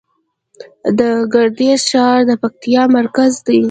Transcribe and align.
د 0.99 1.01
ګردیز 1.33 1.81
ښار 1.91 2.19
د 2.29 2.31
پکتیا 2.41 2.83
مرکز 2.97 3.31
دی 3.47 3.57